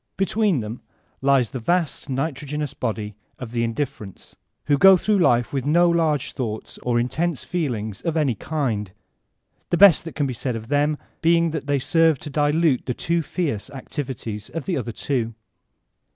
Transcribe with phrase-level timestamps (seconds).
[0.17, 0.81] Between them
[1.21, 4.35] lies the vast nitro* genoos body of the indifferents,
[4.65, 8.93] who go through life with no large thoughts or intense feelings of any kind,
[9.69, 12.95] the best that can be said of them being that they serve to dihite the
[12.95, 15.35] too fierce activities of the other two.